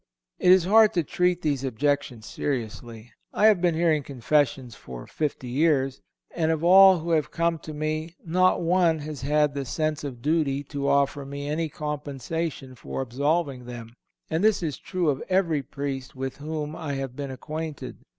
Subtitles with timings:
[0.39, 3.11] It is hard to treat these objections seriously.
[3.33, 6.01] I have been hearing confessions for fifty years,
[6.35, 10.19] and of all who have come to me, not one has had the sense of
[10.23, 13.93] duty to offer me any compensation for absolving them,
[14.27, 17.97] and this is true of every Priest with whom I have been acquainted.